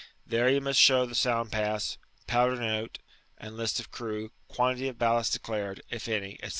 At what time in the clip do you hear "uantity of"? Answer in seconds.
4.57-4.97